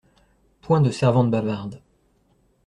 Point 0.67 0.81
de 0.81 0.89
servantes 1.01 1.29
bavardes. 1.45 1.79